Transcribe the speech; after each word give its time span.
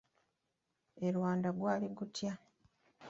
E 1.05 1.07
Rwanda 1.17 1.49
gwali 1.57 1.87
gutya? 1.97 2.31